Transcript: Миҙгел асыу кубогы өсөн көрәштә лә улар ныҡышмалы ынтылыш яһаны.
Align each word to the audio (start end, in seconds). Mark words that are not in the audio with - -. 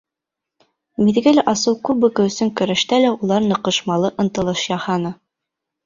Миҙгел 1.09 1.41
асыу 1.53 1.77
кубогы 1.91 2.27
өсөн 2.31 2.53
көрәштә 2.63 3.01
лә 3.07 3.13
улар 3.23 3.49
ныҡышмалы 3.53 4.15
ынтылыш 4.25 4.69
яһаны. 4.77 5.19